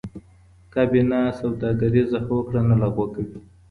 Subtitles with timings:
[0.73, 3.37] کابینه سوداګریزه هوکړه نه لغوه کوي.